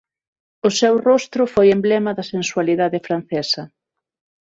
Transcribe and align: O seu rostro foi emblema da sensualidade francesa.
O 0.67 0.69
seu 0.79 0.93
rostro 1.07 1.41
foi 1.53 1.67
emblema 1.69 2.11
da 2.17 2.29
sensualidade 2.33 2.99
francesa. 3.07 3.63